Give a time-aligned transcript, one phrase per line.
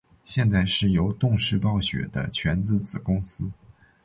[0.25, 3.51] 现在是由动视暴雪的全资子公司。